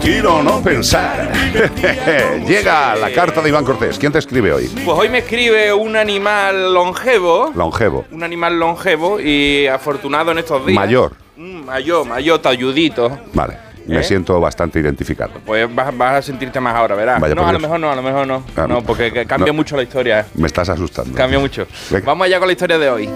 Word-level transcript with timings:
quiero 0.00 0.42
no 0.42 0.62
pensar. 0.62 1.30
Llega 2.46 2.96
la 2.96 3.12
carta 3.12 3.42
de 3.42 3.48
Iván 3.48 3.64
Cortés. 3.64 3.98
¿Quién 3.98 4.12
te 4.12 4.18
escribe 4.18 4.52
hoy? 4.52 4.68
Pues 4.68 4.98
hoy 4.98 5.08
me 5.08 5.18
escribe 5.18 5.72
un 5.72 5.96
animal 5.96 6.72
longevo. 6.72 7.52
Longevo. 7.54 8.04
Un 8.10 8.22
animal 8.22 8.58
longevo 8.58 9.20
y 9.20 9.66
afortunado 9.66 10.32
en 10.32 10.38
estos 10.38 10.64
días. 10.66 10.74
Mayor. 10.76 11.12
Mm, 11.36 11.64
mayor, 11.64 12.06
mayor, 12.06 12.38
talludito. 12.40 13.18
Vale. 13.34 13.69
Me 13.90 14.00
¿Eh? 14.00 14.04
siento 14.04 14.38
bastante 14.40 14.78
identificado. 14.80 15.32
Pues 15.44 15.72
vas, 15.74 15.96
vas 15.96 16.14
a 16.16 16.22
sentirte 16.22 16.60
más 16.60 16.74
ahora, 16.74 16.94
verás. 16.94 17.20
Vaya 17.20 17.34
no, 17.34 17.46
a 17.46 17.52
lo 17.52 17.58
mejor 17.58 17.80
no, 17.80 17.90
a 17.90 17.96
lo 17.96 18.02
mejor 18.02 18.26
no. 18.26 18.42
Ah, 18.56 18.66
no, 18.68 18.82
porque 18.82 19.12
que 19.12 19.26
cambia 19.26 19.48
no. 19.48 19.54
mucho 19.54 19.76
la 19.76 19.82
historia. 19.82 20.26
Me 20.34 20.46
estás 20.46 20.68
asustando. 20.68 21.14
Cambia 21.16 21.38
mucho. 21.38 21.66
Venga. 21.90 22.06
Vamos 22.06 22.26
allá 22.26 22.38
con 22.38 22.48
la 22.48 22.52
historia 22.52 22.78
de 22.78 22.88
hoy. 22.90 23.08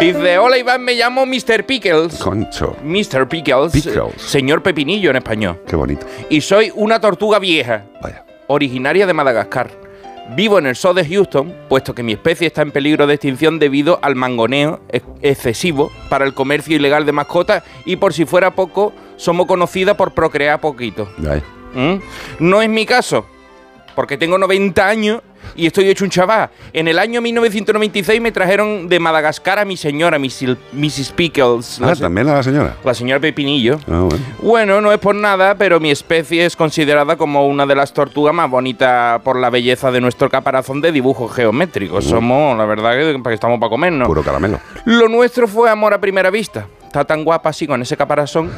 Dice, 0.00 0.38
hola 0.38 0.56
Iván, 0.58 0.82
me 0.84 0.94
llamo 0.94 1.26
Mr. 1.26 1.64
Pickles. 1.66 2.16
Concho. 2.18 2.76
Mr. 2.84 3.28
Pickles. 3.28 3.72
Pickles. 3.72 4.14
Señor 4.22 4.62
Pepinillo 4.62 5.10
en 5.10 5.16
español. 5.16 5.60
Qué 5.66 5.74
bonito. 5.76 6.06
Y 6.30 6.40
soy 6.40 6.72
una 6.74 7.00
tortuga 7.00 7.38
vieja, 7.38 7.84
Vaya. 8.00 8.24
originaria 8.46 9.06
de 9.06 9.12
Madagascar. 9.12 9.70
Vivo 10.36 10.58
en 10.58 10.66
el 10.66 10.76
zoo 10.76 10.92
de 10.92 11.06
Houston, 11.06 11.54
puesto 11.70 11.94
que 11.94 12.02
mi 12.02 12.12
especie 12.12 12.46
está 12.46 12.60
en 12.62 12.70
peligro 12.70 13.06
de 13.06 13.14
extinción 13.14 13.58
debido 13.58 13.98
al 14.02 14.14
mangoneo 14.14 14.80
ex- 14.90 15.04
excesivo 15.22 15.90
para 16.10 16.26
el 16.26 16.34
comercio 16.34 16.76
ilegal 16.76 17.06
de 17.06 17.12
mascotas 17.12 17.62
y 17.86 17.96
por 17.96 18.12
si 18.12 18.26
fuera 18.26 18.50
poco, 18.54 18.92
somos 19.18 19.46
conocidas 19.46 19.94
por 19.96 20.12
procrear 20.12 20.58
poquito. 20.60 21.06
¿Mm? 21.74 21.96
No 22.38 22.62
es 22.62 22.68
mi 22.70 22.86
caso, 22.86 23.26
porque 23.94 24.16
tengo 24.16 24.38
90 24.38 24.88
años 24.88 25.20
y 25.54 25.66
estoy 25.66 25.88
hecho 25.88 26.04
un 26.04 26.10
chaval. 26.10 26.50
En 26.72 26.88
el 26.88 26.98
año 26.98 27.20
1996 27.20 28.20
me 28.20 28.32
trajeron 28.32 28.88
de 28.88 28.98
Madagascar 29.00 29.58
a 29.58 29.64
mi 29.64 29.76
señora, 29.76 30.18
Mrs. 30.18 31.12
Pickles, 31.14 31.80
Ah, 31.82 31.94
también 31.98 32.28
a 32.28 32.34
la 32.34 32.42
señora. 32.42 32.76
la 32.84 32.94
señora 32.94 33.20
Pepinillo. 33.20 33.78
Ah, 33.88 34.00
bueno. 34.08 34.24
Bueno, 34.40 34.80
no 34.80 34.92
es 34.92 34.98
por 34.98 35.14
nada, 35.14 35.54
pero 35.56 35.80
mi 35.80 35.90
especie 35.90 36.44
es 36.46 36.54
considerada 36.56 37.16
como 37.16 37.46
una 37.46 37.66
de 37.66 37.74
las 37.74 37.92
tortugas 37.92 38.34
más 38.34 38.50
bonitas 38.50 39.20
por 39.22 39.38
la 39.38 39.50
belleza 39.50 39.90
de 39.90 40.00
nuestro 40.00 40.28
caparazón 40.30 40.80
de 40.80 40.92
dibujos 40.92 41.34
geométricos. 41.34 42.04
Somos, 42.04 42.56
la 42.56 42.64
verdad, 42.64 42.92
que 42.92 43.20
que 43.22 43.34
estamos 43.34 43.58
para 43.58 43.70
comernos. 43.70 44.06
Puro 44.08 44.22
caramelo. 44.22 44.60
Lo 44.84 45.08
nuestro 45.08 45.46
fue 45.48 45.70
amor 45.70 45.92
a 45.94 46.00
primera 46.00 46.30
vista. 46.30 46.66
Está 46.86 47.04
tan 47.04 47.24
guapa 47.24 47.50
así 47.50 47.66
con 47.66 47.80
ese 47.82 47.96
caparazón. 47.96 48.50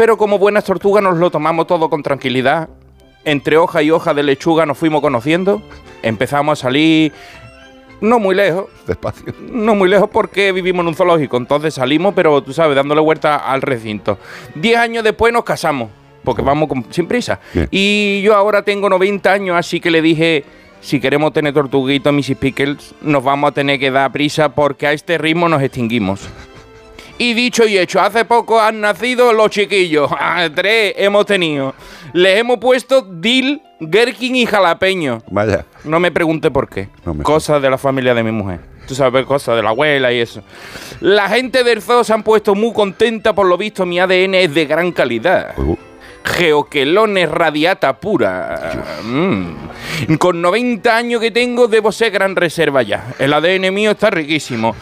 Pero 0.00 0.16
como 0.16 0.38
buenas 0.38 0.64
tortugas 0.64 1.02
nos 1.04 1.18
lo 1.18 1.30
tomamos 1.30 1.66
todo 1.66 1.90
con 1.90 2.02
tranquilidad. 2.02 2.70
Entre 3.26 3.58
hoja 3.58 3.82
y 3.82 3.90
hoja 3.90 4.14
de 4.14 4.22
lechuga 4.22 4.64
nos 4.64 4.78
fuimos 4.78 5.02
conociendo. 5.02 5.60
Empezamos 6.02 6.58
a 6.58 6.62
salir 6.62 7.12
no 8.00 8.18
muy 8.18 8.34
lejos. 8.34 8.64
Despacio. 8.86 9.34
No 9.52 9.74
muy 9.74 9.90
lejos 9.90 10.08
porque 10.10 10.52
vivimos 10.52 10.84
en 10.84 10.88
un 10.88 10.94
zoológico. 10.94 11.36
Entonces 11.36 11.74
salimos, 11.74 12.14
pero 12.14 12.42
tú 12.42 12.54
sabes, 12.54 12.76
dándole 12.76 13.02
vuelta 13.02 13.36
al 13.36 13.60
recinto. 13.60 14.16
Diez 14.54 14.78
años 14.78 15.04
después 15.04 15.34
nos 15.34 15.44
casamos. 15.44 15.90
Porque 16.24 16.40
vamos 16.40 16.70
con- 16.70 16.86
sin 16.90 17.06
prisa. 17.06 17.38
Bien. 17.52 17.68
Y 17.70 18.22
yo 18.22 18.34
ahora 18.34 18.62
tengo 18.62 18.88
90 18.88 19.30
años, 19.30 19.54
así 19.54 19.80
que 19.80 19.90
le 19.90 20.00
dije, 20.00 20.44
si 20.80 20.98
queremos 20.98 21.34
tener 21.34 21.52
tortuguitos, 21.52 22.10
Mrs. 22.10 22.36
Pickles, 22.38 22.94
nos 23.02 23.22
vamos 23.22 23.50
a 23.50 23.52
tener 23.52 23.78
que 23.78 23.90
dar 23.90 24.10
prisa 24.12 24.48
porque 24.54 24.86
a 24.86 24.94
este 24.94 25.18
ritmo 25.18 25.46
nos 25.46 25.60
extinguimos. 25.62 26.26
Y 27.20 27.34
dicho 27.34 27.66
y 27.66 27.76
hecho, 27.76 28.00
hace 28.00 28.24
poco 28.24 28.58
han 28.58 28.80
nacido 28.80 29.34
los 29.34 29.50
chiquillos. 29.50 30.10
Ah, 30.18 30.48
Tres 30.54 30.94
hemos 30.96 31.26
tenido. 31.26 31.74
Les 32.14 32.38
hemos 32.38 32.56
puesto 32.58 33.02
Dil, 33.02 33.60
Gherkin 33.78 34.36
y 34.36 34.46
Jalapeño. 34.46 35.22
Vaya. 35.30 35.66
No 35.84 36.00
me 36.00 36.10
pregunte 36.10 36.50
por 36.50 36.66
qué. 36.68 36.88
No 37.04 37.12
me 37.12 37.22
cosas 37.22 37.60
de 37.60 37.68
la 37.68 37.76
familia 37.76 38.14
de 38.14 38.22
mi 38.22 38.30
mujer. 38.32 38.60
Tú 38.88 38.94
sabes, 38.94 39.26
cosas 39.26 39.56
de 39.56 39.62
la 39.62 39.68
abuela 39.68 40.10
y 40.12 40.20
eso. 40.20 40.42
La 41.00 41.28
gente 41.28 41.62
del 41.62 41.82
zoo 41.82 42.04
se 42.04 42.14
han 42.14 42.22
puesto 42.22 42.54
muy 42.54 42.72
contenta, 42.72 43.34
por 43.34 43.46
lo 43.46 43.58
visto 43.58 43.84
mi 43.84 44.00
ADN 44.00 44.34
es 44.36 44.54
de 44.54 44.64
gran 44.64 44.90
calidad. 44.92 45.58
Uh, 45.58 45.76
Geoquelones 46.24 47.30
radiata 47.30 48.00
pura. 48.00 49.00
Mm. 49.04 50.14
Con 50.18 50.40
90 50.40 50.96
años 50.96 51.20
que 51.20 51.30
tengo, 51.30 51.68
debo 51.68 51.92
ser 51.92 52.12
gran 52.12 52.34
reserva 52.34 52.82
ya. 52.82 53.12
El 53.18 53.34
ADN 53.34 53.74
mío 53.74 53.90
está 53.90 54.08
riquísimo. 54.08 54.74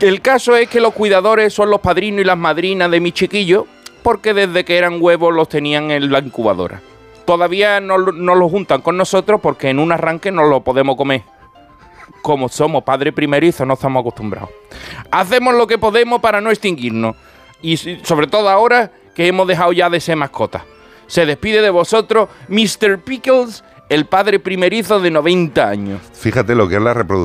El 0.00 0.20
caso 0.20 0.56
es 0.56 0.68
que 0.68 0.80
los 0.80 0.92
cuidadores 0.92 1.54
son 1.54 1.70
los 1.70 1.80
padrinos 1.80 2.20
y 2.20 2.24
las 2.24 2.36
madrinas 2.36 2.90
de 2.90 3.00
mi 3.00 3.12
chiquillo, 3.12 3.66
porque 4.02 4.34
desde 4.34 4.64
que 4.64 4.76
eran 4.76 4.98
huevos 5.00 5.34
los 5.34 5.48
tenían 5.48 5.90
en 5.90 6.10
la 6.12 6.18
incubadora. 6.18 6.80
Todavía 7.24 7.80
no, 7.80 7.98
lo- 7.98 8.12
no 8.12 8.34
lo 8.34 8.48
juntan 8.48 8.82
con 8.82 8.96
nosotros 8.96 9.40
porque 9.42 9.70
en 9.70 9.78
un 9.78 9.90
arranque 9.92 10.30
no 10.30 10.44
lo 10.44 10.60
podemos 10.60 10.96
comer. 10.96 11.22
Como 12.22 12.48
somos 12.48 12.84
padre 12.84 13.12
primerizo, 13.12 13.64
no 13.64 13.74
estamos 13.74 14.00
acostumbrados. 14.00 14.50
Hacemos 15.10 15.54
lo 15.54 15.66
que 15.66 15.78
podemos 15.78 16.20
para 16.20 16.40
no 16.40 16.50
extinguirnos. 16.50 17.16
Y 17.62 17.76
sobre 17.76 18.26
todo 18.26 18.48
ahora 18.48 18.90
que 19.14 19.26
hemos 19.26 19.46
dejado 19.48 19.72
ya 19.72 19.88
de 19.88 19.98
ser 20.00 20.16
mascotas. 20.16 20.62
Se 21.06 21.24
despide 21.24 21.62
de 21.62 21.70
vosotros 21.70 22.28
Mr. 22.48 22.98
Pickles, 23.02 23.64
el 23.88 24.04
padre 24.06 24.38
primerizo 24.40 25.00
de 25.00 25.10
90 25.10 25.68
años. 25.68 26.00
Fíjate 26.12 26.54
lo 26.54 26.68
que 26.68 26.76
es 26.76 26.82
la 26.82 26.92
reproducción. 26.94 27.14